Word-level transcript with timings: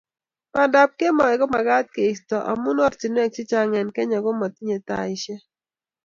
Bandap 0.53 0.89
kemboi 0.99 1.35
komagat 1.41 1.85
keisto 1.95 2.37
amu 2.51 2.69
oratinwek 2.85 3.31
chechang 3.35 3.71
eng 3.79 3.91
Kenya 3.95 4.19
komotinye 4.25 4.77
taisiek 4.87 5.41